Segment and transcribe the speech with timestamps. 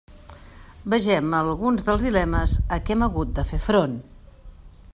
[0.93, 3.95] Vegem alguns dels dilemes a què hem hagut de fer front.